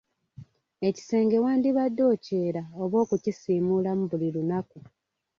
Ekisenge 0.87 1.37
wandibadde 1.43 2.01
okyera 2.13 2.63
oba 2.81 2.97
okukisimuula 3.03 3.91
buli 4.09 4.27
lunaku. 4.35 4.79